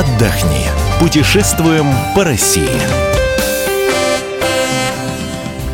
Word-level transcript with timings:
отдохни. 0.00 0.66
Путешествуем 0.98 1.86
по 2.14 2.24
России. 2.24 2.80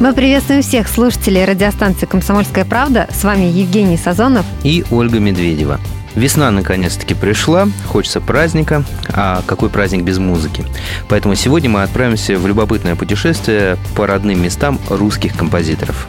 Мы 0.01 0.13
приветствуем 0.13 0.63
всех 0.63 0.89
слушателей 0.89 1.45
радиостанции 1.45 2.07
«Комсомольская 2.07 2.65
правда». 2.65 3.09
С 3.13 3.23
вами 3.23 3.45
Евгений 3.45 3.97
Сазонов 3.97 4.45
и 4.65 4.85
Ольга 4.91 5.21
Медведева. 5.21 5.79
Весна 6.17 6.51
наконец-таки 6.51 7.15
пришла, 7.15 7.69
хочется 7.87 8.21
праздника, 8.21 8.83
а 9.13 9.43
какой 9.47 9.69
праздник 9.69 10.03
без 10.03 10.19
музыки? 10.19 10.65
Поэтому 11.09 11.37
сегодня 11.37 11.71
мы 11.71 11.85
отправимся 11.85 12.37
в 12.37 12.49
любопытное 12.49 12.97
путешествие 12.97 13.77
по 13.95 14.09
родным 14.09 14.43
местам 14.43 14.81
русских 14.89 15.37
композиторов. 15.37 16.09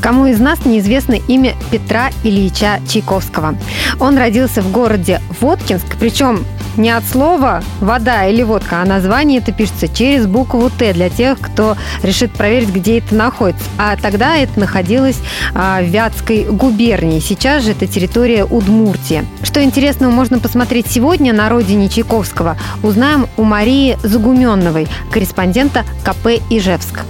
Кому 0.00 0.26
из 0.26 0.40
нас 0.40 0.64
неизвестно 0.64 1.14
имя 1.28 1.54
Петра 1.70 2.10
Ильича 2.24 2.80
Чайковского? 2.88 3.56
Он 4.00 4.16
родился 4.16 4.62
в 4.62 4.72
городе 4.72 5.20
Воткинск, 5.40 5.96
причем 6.00 6.46
не 6.76 6.90
от 6.90 7.04
слова 7.04 7.62
«вода» 7.80 8.26
или 8.26 8.42
«водка», 8.42 8.82
а 8.82 8.84
название 8.84 9.40
это 9.40 9.52
пишется 9.52 9.88
через 9.88 10.26
букву 10.26 10.70
«Т» 10.70 10.92
для 10.92 11.08
тех, 11.10 11.38
кто 11.40 11.76
решит 12.02 12.32
проверить, 12.32 12.70
где 12.70 12.98
это 12.98 13.14
находится. 13.14 13.64
А 13.78 13.96
тогда 13.96 14.36
это 14.36 14.58
находилось 14.58 15.18
а, 15.54 15.80
в 15.80 15.86
Вятской 15.86 16.44
губернии. 16.44 17.20
Сейчас 17.20 17.64
же 17.64 17.72
это 17.72 17.86
территория 17.86 18.44
Удмуртии. 18.44 19.24
Что 19.42 19.62
интересного 19.62 20.10
можно 20.10 20.38
посмотреть 20.38 20.86
сегодня 20.88 21.32
на 21.32 21.48
родине 21.48 21.88
Чайковского, 21.88 22.56
узнаем 22.82 23.26
у 23.36 23.44
Марии 23.44 23.98
Загуменновой, 24.02 24.88
корреспондента 25.10 25.84
КП 26.04 26.42
«Ижевск». 26.50 27.00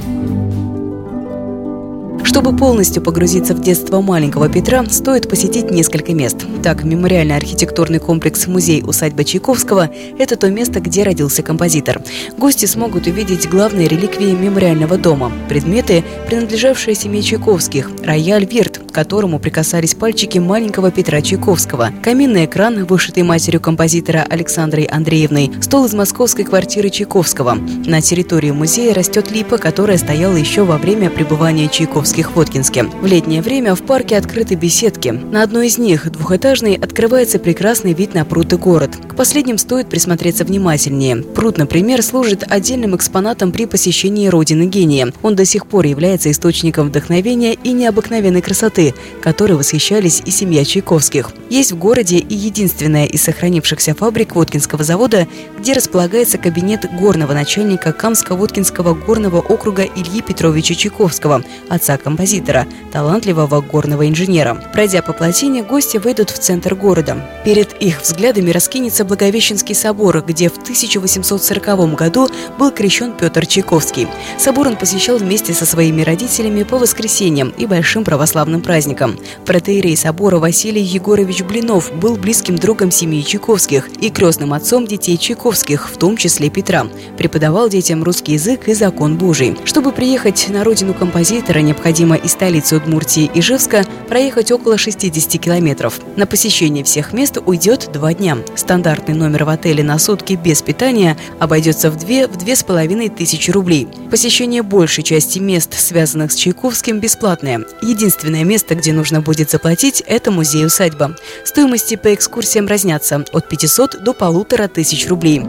Чтобы 2.25 2.57
полностью 2.57 3.03
погрузиться 3.03 3.55
в 3.55 3.61
детство 3.61 4.01
маленького 4.01 4.49
Петра, 4.49 4.85
стоит 4.87 5.29
посетить 5.29 5.71
несколько 5.71 6.15
мест. 6.15 6.39
Так, 6.63 6.85
мемориальный 6.85 7.37
архитектурный 7.37 7.99
комплекс 7.99 8.47
«Музей-усадьба 8.47 9.25
Чайковского»– 9.25 9.91
это 10.19 10.37
то 10.37 10.49
место, 10.49 10.81
где 10.81 11.03
родился 11.03 11.43
композитор. 11.43 12.01
Гости 12.39 12.67
смогут 12.67 13.07
увидеть 13.07 13.49
главные 13.49 13.89
реликвии 13.89 14.33
мемориального 14.33 14.97
дома– 14.97 15.33
предметы, 15.49 16.05
принадлежавшие 16.29 16.95
семье 16.95 17.23
Чайковских, 17.23 17.91
рояль 18.05 18.45
«Вирт», 18.45 18.79
к 18.79 18.93
которому 18.93 19.39
прикасались 19.39 19.95
пальчики 19.95 20.39
маленького 20.39 20.91
Петра 20.91 21.21
Чайковского, 21.21 21.91
каминный 22.03 22.45
экран, 22.45 22.85
вышитый 22.85 23.25
матерью 23.25 23.61
композитора 23.61 24.27
Александрой 24.29 24.85
Андреевной, 24.85 25.51
стол 25.61 25.87
из 25.87 25.95
московской 25.95 26.45
квартиры 26.45 26.91
Чайковского. 26.91 27.55
На 27.87 28.01
территории 28.01 28.51
музея 28.53 28.95
растет 28.95 29.31
липа, 29.31 29.59
которая 29.59 29.99
стояла 29.99 30.37
еще 30.37 30.65
во 30.65 30.79
время 30.79 31.11
пребывания 31.11 31.69
Чайковских 32.13 32.27
Русских 32.27 32.37
Воткинске. 32.37 32.83
В 32.85 33.07
летнее 33.07 33.41
время 33.41 33.75
в 33.75 33.83
парке 33.83 34.19
открыты 34.19 34.55
беседки. 34.55 35.09
На 35.09 35.43
одной 35.43 35.69
из 35.69 35.79
них, 35.79 36.11
двухэтажной, 36.11 36.75
открывается 36.75 37.39
прекрасный 37.39 37.95
вид 37.95 38.13
на 38.13 38.27
пруд 38.27 38.53
и 38.53 38.57
город. 38.57 38.91
К 39.09 39.15
последним 39.15 39.57
стоит 39.57 39.89
присмотреться 39.89 40.45
внимательнее. 40.45 41.17
Пруд, 41.17 41.57
например, 41.57 42.03
служит 42.03 42.45
отдельным 42.47 42.95
экспонатом 42.95 43.51
при 43.51 43.65
посещении 43.65 44.29
родины 44.29 44.65
гения. 44.65 45.11
Он 45.23 45.35
до 45.35 45.47
сих 45.47 45.67
пор 45.67 45.87
является 45.87 46.31
источником 46.31 46.89
вдохновения 46.89 47.55
и 47.55 47.73
необыкновенной 47.73 48.43
красоты, 48.43 48.95
которой 49.23 49.53
восхищались 49.53 50.23
и 50.27 50.31
семья 50.31 50.65
Чайковских. 50.65 51.31
Есть 51.49 51.73
в 51.73 51.79
городе 51.79 52.19
и 52.19 52.35
единственная 52.35 53.07
из 53.07 53.23
сохранившихся 53.23 53.95
фабрик 53.95 54.35
Воткинского 54.35 54.85
завода, 54.85 55.27
где 55.59 55.73
располагается 55.73 56.37
кабинет 56.37 56.87
горного 56.99 57.33
начальника 57.33 57.91
Камско-Воткинского 57.99 58.95
горного 59.07 59.39
округа 59.41 59.85
Ильи 59.85 60.21
Петровича 60.21 60.75
Чайковского, 60.75 61.43
отца 61.69 61.97
композитора, 62.03 62.67
талантливого 62.93 63.61
горного 63.61 64.09
инженера. 64.09 64.55
Пройдя 64.73 65.03
по 65.03 65.13
плотине, 65.13 65.63
гости 65.63 65.97
выйдут 65.97 66.31
в 66.31 66.39
центр 66.39 66.75
города. 66.75 67.17
Перед 67.45 67.73
их 67.81 68.03
взглядами 68.03 68.51
раскинется 68.51 69.05
Благовещенский 69.05 69.75
собор, 69.75 70.23
где 70.27 70.49
в 70.49 70.59
1840 70.59 71.95
году 71.95 72.29
был 72.59 72.71
крещен 72.71 73.13
Петр 73.13 73.47
Чайковский. 73.47 74.09
Собор 74.39 74.69
он 74.69 74.77
посещал 74.77 75.19
вместе 75.19 75.55
со 75.55 75.65
своими 75.65 76.03
родителями 76.03 76.65
по 76.65 76.79
воскресеньям 76.79 77.51
и 77.57 77.67
большим 77.67 78.05
православным 78.05 78.61
праздникам. 78.61 79.19
Протеерей 79.47 79.97
собора 79.97 80.39
Василий 80.39 80.83
Егорович 80.83 81.43
Блинов 81.43 81.93
был 81.95 82.17
близким 82.17 82.57
другом 82.57 82.91
семьи 82.91 83.23
Чайковских 83.23 83.89
и 84.01 84.11
крестным 84.11 84.55
отцом 84.55 84.87
детей 84.87 85.17
Чайковских, 85.17 85.89
в 85.89 85.97
том 85.97 86.17
числе 86.17 86.51
Петра. 86.51 86.87
Преподавал 87.17 87.69
детям 87.69 88.03
русский 88.03 88.33
язык 88.33 88.69
и 88.69 88.75
закон 88.75 89.17
Божий. 89.17 89.57
Чтобы 89.65 89.93
приехать 89.93 90.49
на 90.49 90.65
родину 90.65 90.95
композитора, 90.95 91.61
необходимо 91.61 91.92
необходимо 91.93 92.17
из 92.17 92.33
столицы 92.33 92.77
Удмуртии 92.77 93.31
Ижевска 93.35 93.85
проехать 94.09 94.51
около 94.51 94.79
60 94.79 95.39
километров. 95.39 96.01
На 96.17 96.27
посещение 96.27 96.85
всех 96.85 97.13
мест 97.13 97.37
уйдет 97.45 97.91
два 97.93 98.15
дня. 98.15 98.39
Стандартный 98.55 99.15
номер 99.15 99.45
в 99.45 99.51
отеле 99.51 99.85
на 99.85 99.99
сутки 99.99 100.33
без 100.33 100.63
питания 100.63 101.19
обойдется 101.39 101.91
в 101.91 101.99
2 101.99 102.29
в 102.29 102.39
две 102.39 102.57
с 102.57 102.63
половиной 102.63 103.11
тысячи 103.11 103.51
рублей. 103.51 103.89
Посещение 104.11 104.63
большей 104.63 105.05
части 105.05 105.39
мест, 105.39 105.79
связанных 105.79 106.33
с 106.33 106.37
Чайковским, 106.37 106.99
бесплатное. 106.99 107.61
Единственное 107.83 108.45
место, 108.45 108.75
где 108.75 108.95
нужно 108.95 109.21
будет 109.21 109.51
заплатить, 109.51 110.03
это 110.07 110.31
музей-усадьба. 110.31 111.17
Стоимости 111.45 111.97
по 111.97 112.15
экскурсиям 112.15 112.69
разнятся 112.69 113.23
от 113.33 113.49
500 113.51 114.03
до 114.03 114.15
полутора 114.15 114.67
тысяч 114.67 115.07
рублей. 115.09 115.43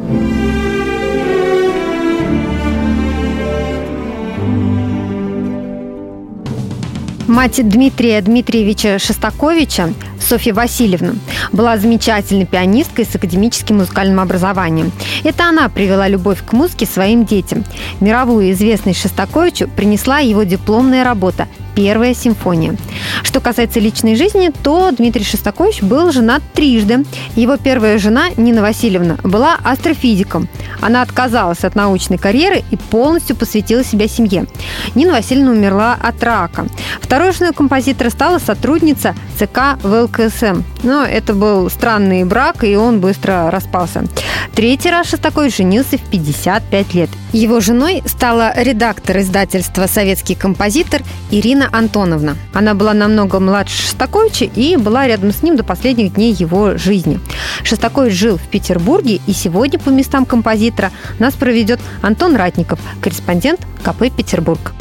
Мать 7.33 7.67
Дмитрия 7.67 8.21
Дмитриевича 8.21 8.99
Шостаковича, 8.99 9.91
Софья 10.21 10.53
Васильевна, 10.53 11.15
была 11.51 11.79
замечательной 11.79 12.45
пианисткой 12.45 13.05
с 13.05 13.15
академическим 13.15 13.77
музыкальным 13.77 14.19
образованием. 14.19 14.91
Это 15.23 15.49
она 15.49 15.67
привела 15.67 16.07
любовь 16.07 16.45
к 16.45 16.53
музыке 16.53 16.85
своим 16.85 17.25
детям. 17.25 17.65
Мировую 17.99 18.51
известность 18.51 19.01
Шостаковичу 19.01 19.67
принесла 19.67 20.19
его 20.19 20.43
дипломная 20.43 21.03
работа 21.03 21.47
Первая 21.75 22.13
симфония. 22.13 22.75
Что 23.23 23.39
касается 23.39 23.79
личной 23.79 24.15
жизни, 24.15 24.51
то 24.63 24.91
Дмитрий 24.91 25.23
Шостакович 25.23 25.81
был 25.81 26.11
женат 26.11 26.43
трижды. 26.53 27.03
Его 27.35 27.57
первая 27.57 27.97
жена, 27.97 28.29
Нина 28.37 28.61
Васильевна, 28.61 29.17
была 29.23 29.57
астрофизиком. 29.63 30.47
Она 30.81 31.01
отказалась 31.01 31.63
от 31.63 31.75
научной 31.75 32.17
карьеры 32.17 32.63
и 32.71 32.77
полностью 32.77 33.35
посвятила 33.35 33.83
себя 33.83 34.07
семье. 34.07 34.45
Нина 34.95 35.13
Васильевна 35.13 35.51
умерла 35.51 35.97
от 36.01 36.23
рака. 36.23 36.67
Второй 37.01 37.31
женой 37.33 37.53
композитора 37.53 38.09
стала 38.09 38.39
сотрудница 38.39 39.15
ЦК 39.37 39.77
ВЛКСМ. 39.81 40.63
Но 40.83 41.03
это 41.03 41.33
был 41.33 41.69
странный 41.69 42.23
брак, 42.23 42.63
и 42.63 42.75
он 42.75 42.99
быстро 42.99 43.49
распался. 43.49 44.03
Третий 44.53 44.91
раз 44.91 45.09
Шостакович 45.09 45.57
женился 45.57 45.97
в 45.97 46.01
55 46.01 46.93
лет. 46.93 47.09
Его 47.31 47.59
женой 47.59 48.03
стала 48.05 48.53
редактор 48.55 49.17
издательства 49.17 49.87
«Советский 49.87 50.35
композитор» 50.35 51.01
Ирина 51.31 51.62
Антоновна. 51.71 52.35
Она 52.53 52.73
была 52.73 52.93
намного 52.93 53.39
младше 53.39 53.81
Шостаковича 53.81 54.45
и 54.45 54.75
была 54.77 55.07
рядом 55.07 55.31
с 55.31 55.41
ним 55.43 55.55
до 55.55 55.63
последних 55.63 56.13
дней 56.13 56.33
его 56.33 56.77
жизни. 56.77 57.19
Шостакович 57.63 58.13
жил 58.13 58.37
в 58.37 58.47
Петербурге, 58.49 59.19
и 59.25 59.33
сегодня 59.33 59.79
по 59.79 59.89
местам 59.89 60.25
композитора 60.25 60.91
нас 61.19 61.33
проведет 61.33 61.79
Антон 62.01 62.35
Ратников, 62.35 62.79
корреспондент 63.01 63.61
КП 63.83 64.11
«Петербург». 64.15 64.33
Петербург 64.33 64.73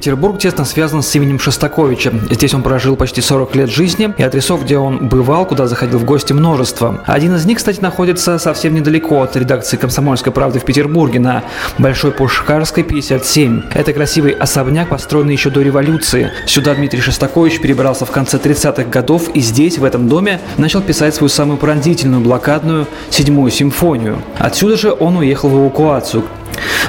тесно 0.00 0.64
связан 0.64 1.02
с 1.02 1.14
именем 1.14 1.38
Шостаковича. 1.38 2.12
Здесь 2.30 2.54
он 2.54 2.62
прожил 2.62 2.96
почти 2.96 3.20
40 3.20 3.54
лет 3.56 3.70
жизни, 3.70 4.12
и 4.16 4.22
адресов, 4.22 4.64
где 4.64 4.78
он 4.78 5.08
бывал, 5.08 5.46
куда 5.46 5.66
заходил 5.66 5.98
в 5.98 6.04
гости, 6.04 6.32
множество. 6.32 7.02
Один 7.06 7.34
из 7.34 7.44
них, 7.46 7.58
кстати, 7.58 7.80
находится 7.80 8.38
совсем 8.38 8.74
недалеко 8.74 9.22
от 9.22 9.36
редакции 9.36 9.76
«Комсомольской 9.76 10.32
правды» 10.32 10.58
в 10.58 10.64
Петербурге, 10.64 11.20
на 11.20 11.44
Большой 11.78 12.12
Пушкарской, 12.12 12.82
57. 12.82 13.62
Это 13.74 13.92
красивый 13.92 14.32
особняк, 14.32 14.88
построенный 14.88 15.34
еще 15.34 15.50
до 15.50 15.62
революции. 15.62 16.30
Сюда 16.46 16.74
Дмитрий 16.74 17.00
Шостакович 17.00 17.60
перебрался 17.60 18.06
в 18.06 18.10
конце 18.10 18.38
30-х 18.38 18.84
годов, 18.84 19.28
и 19.34 19.40
здесь, 19.40 19.78
в 19.78 19.84
этом 19.84 20.08
доме, 20.08 20.40
начал 20.56 20.80
писать 20.80 21.14
свою 21.14 21.28
самую 21.28 21.58
пронзительную, 21.58 22.22
блокадную 22.22 22.86
седьмую 23.10 23.50
симфонию. 23.50 24.22
Отсюда 24.38 24.76
же 24.76 24.96
он 24.98 25.16
уехал 25.16 25.48
в 25.48 25.60
эвакуацию, 25.60 26.24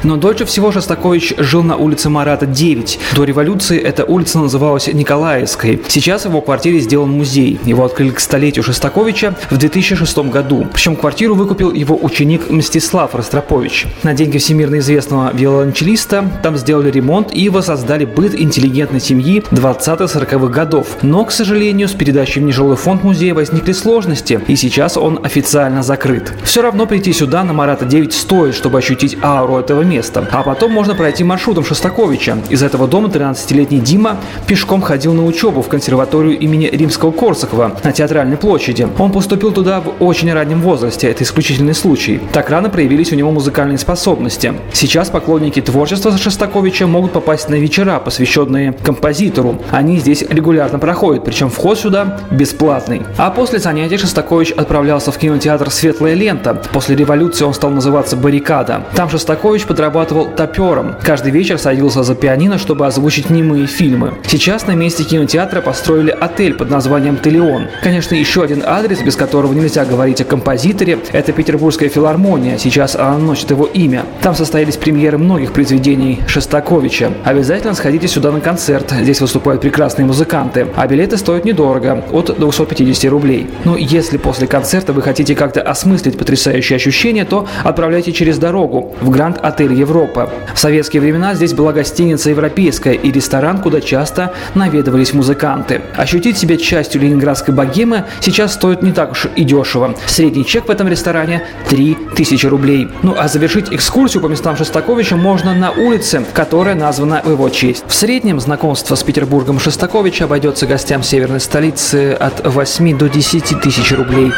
но 0.03 0.17
дольше 0.17 0.45
всего 0.45 0.71
Шостакович 0.71 1.35
жил 1.37 1.63
на 1.63 1.77
улице 1.77 2.09
Марата 2.09 2.45
9. 2.45 2.99
До 3.15 3.23
революции 3.23 3.79
эта 3.79 4.03
улица 4.03 4.39
называлась 4.39 4.87
Николаевской. 4.87 5.81
Сейчас 5.87 6.23
в 6.23 6.29
его 6.29 6.41
квартире 6.41 6.79
сделан 6.79 7.11
музей. 7.11 7.59
Его 7.65 7.85
открыли 7.85 8.11
к 8.11 8.19
столетию 8.19 8.63
Шостаковича 8.63 9.35
в 9.49 9.57
2006 9.57 10.17
году. 10.29 10.67
Причем 10.73 10.95
квартиру 10.95 11.35
выкупил 11.35 11.71
его 11.71 11.97
ученик 12.01 12.49
Мстислав 12.49 13.13
Ростропович. 13.15 13.87
На 14.03 14.13
деньги 14.13 14.37
всемирно 14.37 14.79
известного 14.79 15.31
виолончелиста 15.33 16.29
там 16.43 16.57
сделали 16.57 16.89
ремонт 16.89 17.33
и 17.33 17.49
воссоздали 17.49 18.05
быт 18.05 18.39
интеллигентной 18.39 18.99
семьи 18.99 19.43
20-40-х 19.51 20.47
годов. 20.47 20.97
Но, 21.01 21.25
к 21.25 21.31
сожалению, 21.31 21.87
с 21.87 21.93
передачей 21.93 22.39
в 22.39 22.43
нежилой 22.43 22.75
фонд 22.75 23.03
музея 23.03 23.33
возникли 23.33 23.71
сложности, 23.71 24.39
и 24.47 24.55
сейчас 24.55 24.97
он 24.97 25.19
официально 25.23 25.83
закрыт. 25.83 26.33
Все 26.43 26.61
равно 26.61 26.85
прийти 26.85 27.13
сюда 27.13 27.43
на 27.43 27.53
Марата 27.53 27.85
9 27.85 28.13
стоит, 28.13 28.55
чтобы 28.55 28.79
ощутить 28.79 29.17
ауру 29.21 29.50
этого 29.59 29.81
места. 29.81 30.27
А 30.31 30.43
потом 30.43 30.71
можно 30.71 30.95
пройти 30.95 31.23
маршрутом 31.23 31.65
Шостаковича. 31.65 32.37
Из 32.49 32.63
этого 32.63 32.87
дома 32.87 33.09
13-летний 33.09 33.79
Дима 33.79 34.17
пешком 34.47 34.81
ходил 34.81 35.13
на 35.13 35.25
учебу 35.25 35.61
в 35.61 35.67
консерваторию 35.67 36.39
имени 36.39 36.67
Римского-Корсакова 36.67 37.77
на 37.83 37.91
Театральной 37.91 38.37
площади. 38.37 38.87
Он 38.97 39.11
поступил 39.11 39.51
туда 39.51 39.81
в 39.81 40.03
очень 40.03 40.31
раннем 40.31 40.61
возрасте, 40.61 41.09
это 41.09 41.23
исключительный 41.23 41.73
случай. 41.73 42.21
Так 42.31 42.49
рано 42.49 42.69
проявились 42.69 43.11
у 43.11 43.15
него 43.15 43.31
музыкальные 43.31 43.77
способности. 43.77 44.53
Сейчас 44.73 45.09
поклонники 45.09 45.61
творчества 45.61 46.17
Шостаковича 46.17 46.87
могут 46.87 47.11
попасть 47.11 47.49
на 47.49 47.55
вечера, 47.55 47.99
посвященные 47.99 48.73
композитору. 48.73 49.61
Они 49.71 49.97
здесь 49.97 50.23
регулярно 50.29 50.79
проходят, 50.79 51.25
причем 51.25 51.49
вход 51.49 51.77
сюда 51.77 52.19
бесплатный. 52.31 53.01
А 53.17 53.31
после 53.31 53.59
занятий 53.59 53.97
Шостакович 53.97 54.51
отправлялся 54.51 55.11
в 55.11 55.17
кинотеатр 55.17 55.69
«Светлая 55.69 56.13
лента». 56.13 56.61
После 56.71 56.95
революции 56.95 57.43
он 57.43 57.53
стал 57.53 57.71
называться 57.71 58.15
«Баррикада». 58.15 58.83
Там 58.95 59.09
Шостакович 59.09 59.40
подрабатывал 59.41 60.27
топером. 60.27 60.95
Каждый 61.03 61.31
вечер 61.31 61.57
садился 61.57 62.03
за 62.03 62.15
пианино, 62.15 62.57
чтобы 62.57 62.85
озвучить 62.85 63.29
немые 63.29 63.65
фильмы. 63.65 64.13
Сейчас 64.27 64.67
на 64.67 64.71
месте 64.71 65.03
кинотеатра 65.03 65.61
построили 65.61 66.11
отель 66.11 66.53
под 66.53 66.69
названием 66.69 67.17
«Телеон». 67.17 67.67
Конечно, 67.81 68.13
еще 68.13 68.43
один 68.43 68.63
адрес, 68.65 69.01
без 69.01 69.15
которого 69.15 69.53
нельзя 69.53 69.83
говорить 69.83 70.21
о 70.21 70.25
композиторе, 70.25 70.99
это 71.11 71.31
Петербургская 71.31 71.89
филармония. 71.89 72.57
Сейчас 72.57 72.95
она 72.95 73.17
носит 73.17 73.49
его 73.49 73.65
имя. 73.65 74.03
Там 74.21 74.35
состоялись 74.35 74.77
премьеры 74.77 75.17
многих 75.17 75.53
произведений 75.53 76.21
Шостаковича. 76.27 77.11
Обязательно 77.23 77.73
сходите 77.73 78.07
сюда 78.07 78.31
на 78.31 78.41
концерт. 78.41 78.93
Здесь 79.01 79.21
выступают 79.21 79.61
прекрасные 79.61 80.05
музыканты. 80.05 80.67
А 80.75 80.87
билеты 80.87 81.17
стоят 81.17 81.45
недорого, 81.45 82.03
от 82.11 82.37
250 82.37 83.11
рублей. 83.11 83.49
Но 83.65 83.75
если 83.75 84.17
после 84.17 84.47
концерта 84.47 84.93
вы 84.93 85.01
хотите 85.01 85.35
как-то 85.35 85.61
осмыслить 85.61 86.17
потрясающие 86.17 86.75
ощущения, 86.75 87.25
то 87.25 87.47
отправляйте 87.63 88.11
через 88.11 88.37
дорогу 88.37 88.93
в 89.01 89.09
Гранд 89.09 89.30
Отель 89.41 89.73
Европа. 89.73 90.29
В 90.53 90.59
советские 90.59 91.01
времена 91.01 91.35
здесь 91.35 91.53
была 91.53 91.73
гостиница 91.73 92.29
«Европейская» 92.29 92.93
и 92.93 93.11
ресторан, 93.11 93.61
куда 93.61 93.81
часто 93.81 94.33
наведывались 94.55 95.13
музыканты. 95.13 95.81
Ощутить 95.95 96.37
себя 96.37 96.57
частью 96.57 97.01
ленинградской 97.01 97.53
богемы 97.53 98.05
сейчас 98.19 98.53
стоит 98.53 98.81
не 98.81 98.91
так 98.91 99.11
уж 99.11 99.27
и 99.35 99.43
дешево. 99.43 99.95
Средний 100.05 100.45
чек 100.45 100.67
в 100.67 100.71
этом 100.71 100.87
ресторане 100.87 101.43
3000 101.69 102.45
рублей. 102.47 102.89
Ну 103.03 103.15
а 103.17 103.27
завершить 103.27 103.71
экскурсию 103.71 104.21
по 104.21 104.27
местам 104.27 104.57
Шостаковича 104.57 105.15
можно 105.15 105.53
на 105.53 105.71
улице, 105.71 106.23
которая 106.33 106.75
названа 106.75 107.21
в 107.23 107.29
его 107.29 107.49
честь. 107.49 107.83
В 107.87 107.93
среднем 107.93 108.39
знакомство 108.39 108.95
с 108.95 109.03
Петербургом 109.03 109.59
Шостаковича 109.59 110.25
обойдется 110.25 110.67
гостям 110.67 111.03
северной 111.03 111.39
столицы 111.39 112.13
от 112.13 112.45
8 112.45 112.97
до 112.97 113.09
10 113.09 113.61
тысяч 113.61 113.91
рублей. 113.91 114.31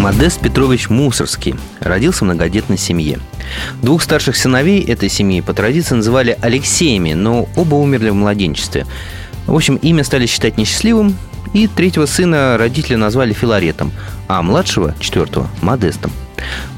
Модест 0.00 0.40
Петрович 0.40 0.88
Мусорский 0.88 1.56
родился 1.78 2.20
в 2.20 2.22
многодетной 2.22 2.78
семье. 2.78 3.18
Двух 3.82 4.00
старших 4.00 4.34
сыновей 4.34 4.82
этой 4.82 5.10
семьи 5.10 5.42
по 5.42 5.52
традиции 5.52 5.94
называли 5.94 6.38
Алексеями, 6.40 7.12
но 7.12 7.50
оба 7.54 7.74
умерли 7.74 8.08
в 8.08 8.14
младенчестве. 8.14 8.86
В 9.46 9.54
общем, 9.54 9.76
имя 9.76 10.02
стали 10.02 10.24
считать 10.24 10.56
несчастливым, 10.56 11.18
и 11.52 11.66
третьего 11.66 12.06
сына 12.06 12.56
родители 12.56 12.94
назвали 12.94 13.34
Филаретом, 13.34 13.92
а 14.26 14.40
младшего, 14.40 14.94
четвертого, 15.00 15.50
Модестом. 15.60 16.12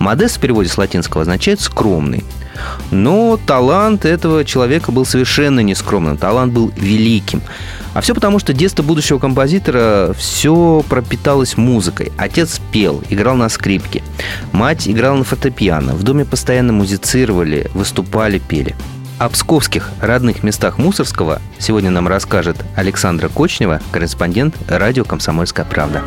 Модест 0.00 0.38
в 0.38 0.40
переводе 0.40 0.68
с 0.68 0.76
латинского 0.76 1.22
означает 1.22 1.60
«скромный». 1.60 2.24
Но 2.90 3.38
талант 3.46 4.04
этого 4.04 4.44
человека 4.44 4.92
был 4.92 5.04
совершенно 5.04 5.60
нескромным. 5.60 6.16
Талант 6.16 6.52
был 6.52 6.72
великим. 6.76 7.42
А 7.94 8.00
все 8.00 8.14
потому, 8.14 8.38
что 8.38 8.52
детство 8.52 8.82
будущего 8.82 9.18
композитора 9.18 10.14
все 10.16 10.84
пропиталось 10.88 11.56
музыкой. 11.56 12.12
Отец 12.16 12.60
пел, 12.72 13.02
играл 13.10 13.36
на 13.36 13.48
скрипке. 13.48 14.02
Мать 14.52 14.88
играла 14.88 15.16
на 15.16 15.24
фортепиано. 15.24 15.94
В 15.94 16.02
доме 16.02 16.24
постоянно 16.24 16.72
музицировали, 16.72 17.70
выступали, 17.74 18.38
пели. 18.38 18.74
О 19.18 19.28
псковских 19.28 19.90
родных 20.00 20.42
местах 20.42 20.78
Мусорского 20.78 21.40
сегодня 21.58 21.90
нам 21.90 22.08
расскажет 22.08 22.56
Александра 22.74 23.28
Кочнева, 23.28 23.80
корреспондент 23.92 24.56
радио 24.68 25.04
«Комсомольская 25.04 25.64
правда». 25.64 26.02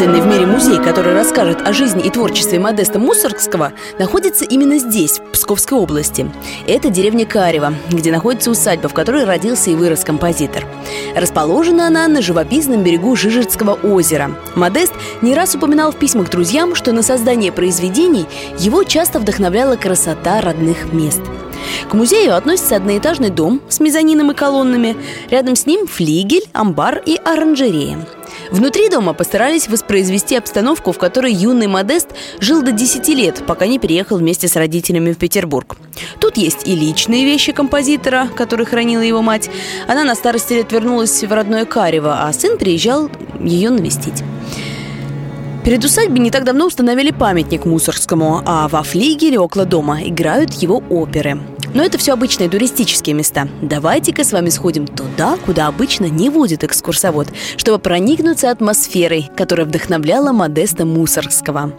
Единственный 0.00 0.26
в 0.26 0.32
мире 0.32 0.46
музей, 0.46 0.78
который 0.78 1.12
расскажет 1.12 1.60
о 1.60 1.74
жизни 1.74 2.06
и 2.06 2.08
творчестве 2.08 2.58
Модеста 2.58 2.98
Мусоргского, 2.98 3.74
находится 3.98 4.46
именно 4.46 4.78
здесь, 4.78 5.18
в 5.18 5.32
Псковской 5.32 5.76
области. 5.76 6.30
Это 6.66 6.88
деревня 6.88 7.26
Карева, 7.26 7.74
где 7.90 8.10
находится 8.10 8.50
усадьба, 8.50 8.88
в 8.88 8.94
которой 8.94 9.24
родился 9.24 9.70
и 9.70 9.74
вырос 9.74 10.02
композитор. 10.02 10.64
Расположена 11.14 11.86
она 11.86 12.08
на 12.08 12.22
живописном 12.22 12.82
берегу 12.82 13.14
Жижерского 13.14 13.74
озера. 13.74 14.30
Модест 14.54 14.94
не 15.20 15.34
раз 15.34 15.54
упоминал 15.54 15.92
в 15.92 15.96
письмах 15.96 16.30
друзьям, 16.30 16.74
что 16.74 16.92
на 16.92 17.02
создание 17.02 17.52
произведений 17.52 18.24
его 18.58 18.84
часто 18.84 19.20
вдохновляла 19.20 19.76
красота 19.76 20.40
родных 20.40 20.94
мест. 20.94 21.20
К 21.90 21.92
музею 21.92 22.34
относится 22.34 22.76
одноэтажный 22.76 23.28
дом 23.28 23.60
с 23.68 23.80
мезонином 23.80 24.30
и 24.30 24.34
колоннами. 24.34 24.96
Рядом 25.28 25.56
с 25.56 25.66
ним 25.66 25.86
флигель, 25.86 26.48
амбар 26.54 27.02
и 27.04 27.16
оранжерея. 27.22 27.98
Внутри 28.50 28.88
дома 28.88 29.12
постарались 29.12 29.68
воспроизвести 29.68 30.36
обстановку, 30.36 30.92
в 30.92 30.98
которой 30.98 31.32
юный 31.32 31.68
Модест 31.68 32.08
жил 32.40 32.62
до 32.62 32.72
10 32.72 33.08
лет, 33.08 33.42
пока 33.46 33.66
не 33.66 33.78
переехал 33.78 34.18
вместе 34.18 34.48
с 34.48 34.56
родителями 34.56 35.12
в 35.12 35.18
Петербург. 35.18 35.76
Тут 36.18 36.36
есть 36.36 36.66
и 36.66 36.74
личные 36.74 37.24
вещи 37.24 37.52
композитора, 37.52 38.28
которые 38.34 38.66
хранила 38.66 39.02
его 39.02 39.22
мать. 39.22 39.48
Она 39.86 40.02
на 40.04 40.14
старости 40.14 40.54
лет 40.54 40.72
вернулась 40.72 41.22
в 41.22 41.32
родное 41.32 41.64
Карево, 41.64 42.24
а 42.26 42.32
сын 42.32 42.58
приезжал 42.58 43.08
ее 43.40 43.70
навестить. 43.70 44.24
Перед 45.64 45.84
усадьбой 45.84 46.18
не 46.18 46.30
так 46.30 46.44
давно 46.44 46.66
установили 46.66 47.10
памятник 47.10 47.66
Мусорскому, 47.66 48.42
а 48.46 48.66
во 48.68 48.82
флигеле 48.82 49.38
около 49.38 49.66
дома 49.66 50.02
играют 50.02 50.54
его 50.54 50.82
оперы. 50.88 51.38
Но 51.74 51.82
это 51.82 51.98
все 51.98 52.12
обычные 52.12 52.48
туристические 52.48 53.14
места. 53.14 53.48
Давайте-ка 53.62 54.24
с 54.24 54.32
вами 54.32 54.48
сходим 54.48 54.86
туда, 54.86 55.36
куда 55.44 55.66
обычно 55.68 56.06
не 56.06 56.30
водит 56.30 56.64
экскурсовод, 56.64 57.28
чтобы 57.56 57.78
проникнуться 57.78 58.50
атмосферой, 58.50 59.30
которая 59.36 59.66
вдохновляла 59.66 60.32
Модеста 60.32 60.84
Мусорского. 60.84 61.72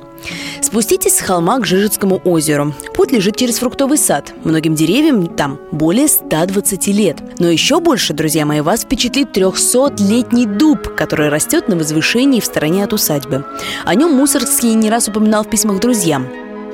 Спуститесь 0.62 1.18
с 1.18 1.22
холма 1.22 1.60
к 1.60 1.66
Жижицкому 1.66 2.22
озеру. 2.24 2.74
Путь 2.96 3.12
лежит 3.12 3.36
через 3.36 3.58
фруктовый 3.58 3.98
сад. 3.98 4.34
Многим 4.44 4.76
деревьям 4.76 5.26
там 5.28 5.60
более 5.72 6.08
120 6.08 6.88
лет. 6.88 7.18
Но 7.40 7.50
еще 7.50 7.80
больше, 7.80 8.14
друзья 8.14 8.46
мои, 8.46 8.62
вас 8.62 8.82
впечатлит 8.82 9.36
300-летний 9.36 10.46
дуб, 10.46 10.96
который 10.96 11.30
растет 11.30 11.68
на 11.68 11.76
возвышении 11.76 12.40
в 12.40 12.46
стороне 12.46 12.84
от 12.84 12.94
усадьбы. 12.94 13.46
О 13.84 13.96
нем 13.96 14.12
Мусоргский 14.12 14.74
не 14.76 14.90
раз 14.90 15.08
упоминал 15.08 15.44
в 15.44 15.50
письмах 15.50 15.80
друзьям. 15.80 16.28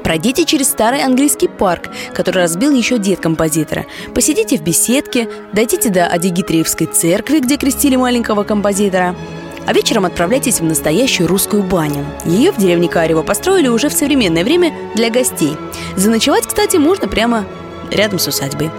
Пройдите 0.08 0.46
через 0.46 0.70
старый 0.70 1.04
английский 1.04 1.50
парк, 1.50 1.90
который 2.14 2.44
разбил 2.44 2.72
еще 2.72 2.98
дед 2.98 3.20
композитора. 3.20 3.86
Посидите 4.16 4.58
в 4.58 4.62
беседке, 4.62 5.28
дойдите 5.52 5.90
до 5.90 6.08
Адигитриевской 6.08 6.88
церкви, 6.88 7.40
где 7.40 7.58
крестили 7.58 7.98
маленького 7.98 8.46
композитора. 8.46 9.18
А 9.66 9.74
вечером 9.74 10.06
отправляйтесь 10.06 10.62
в 10.62 10.64
настоящую 10.64 11.28
русскую 11.28 11.62
баню. 11.62 12.06
Ее 12.24 12.54
в 12.54 12.58
деревне 12.58 12.88
Карево 12.88 13.22
построили 13.22 13.68
уже 13.68 13.90
в 13.90 13.94
современное 13.94 14.46
время 14.46 14.72
для 14.96 15.10
гостей. 15.10 15.58
Заночевать, 15.98 16.48
кстати, 16.48 16.78
можно 16.78 17.10
прямо 17.10 17.44
рядом 17.92 18.18
с 18.18 18.28
усадьбой. 18.28 18.72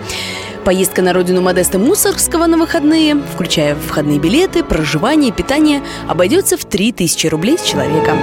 Поездка 0.64 1.02
на 1.02 1.12
родину 1.12 1.42
Модеста 1.42 1.78
Мусоргского 1.78 2.46
на 2.46 2.56
выходные, 2.56 3.16
включая 3.34 3.76
входные 3.76 4.18
билеты, 4.18 4.64
проживание, 4.64 5.30
питание, 5.30 5.82
обойдется 6.08 6.56
в 6.56 6.64
3000 6.64 7.26
рублей 7.26 7.58
с 7.58 7.64
человека. 7.64 8.16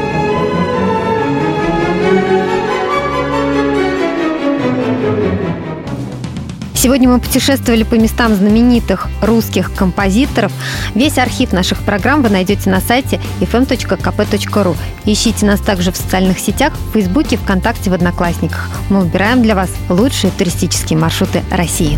Сегодня 6.86 7.10
мы 7.10 7.20
путешествовали 7.20 7.82
по 7.82 7.96
местам 7.96 8.36
знаменитых 8.36 9.08
русских 9.20 9.74
композиторов. 9.74 10.52
Весь 10.94 11.18
архив 11.18 11.52
наших 11.52 11.80
программ 11.80 12.22
вы 12.22 12.30
найдете 12.30 12.70
на 12.70 12.80
сайте 12.80 13.20
fm.kp.ru. 13.42 14.78
Ищите 15.06 15.48
нас 15.48 15.62
также 15.62 15.92
в 15.92 15.98
социальных 15.98 16.38
сетях, 16.38 16.74
в 16.74 16.94
Фейсбуке, 16.94 17.38
ВКонтакте, 17.38 17.90
в 17.90 17.94
Одноклассниках. 17.96 18.70
Мы 18.92 19.00
выбираем 19.00 19.42
для 19.42 19.56
вас 19.56 19.72
лучшие 19.90 20.30
туристические 20.30 21.00
маршруты 21.00 21.42
России. 21.50 21.98